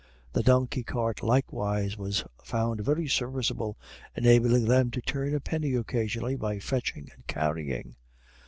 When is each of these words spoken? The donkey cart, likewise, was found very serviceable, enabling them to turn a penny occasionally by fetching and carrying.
The 0.33 0.41
donkey 0.41 0.81
cart, 0.81 1.21
likewise, 1.21 1.95
was 1.95 2.23
found 2.43 2.81
very 2.81 3.07
serviceable, 3.07 3.77
enabling 4.15 4.65
them 4.65 4.89
to 4.89 5.01
turn 5.01 5.35
a 5.35 5.39
penny 5.39 5.75
occasionally 5.75 6.35
by 6.35 6.57
fetching 6.57 7.11
and 7.15 7.27
carrying. 7.27 7.95